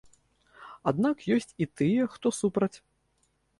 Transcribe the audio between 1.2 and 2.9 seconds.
ёсць і тыя, хто супраць.